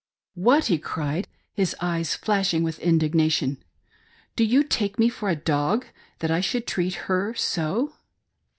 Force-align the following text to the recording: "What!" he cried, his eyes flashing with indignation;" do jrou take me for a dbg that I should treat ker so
"What!" 0.33 0.65
he 0.65 0.79
cried, 0.79 1.27
his 1.53 1.75
eyes 1.79 2.15
flashing 2.15 2.63
with 2.63 2.79
indignation;" 2.79 3.63
do 4.35 4.43
jrou 4.47 4.67
take 4.67 4.97
me 4.97 5.09
for 5.09 5.29
a 5.29 5.35
dbg 5.35 5.83
that 6.21 6.31
I 6.31 6.41
should 6.41 6.65
treat 6.65 6.97
ker 7.03 7.35
so 7.35 7.93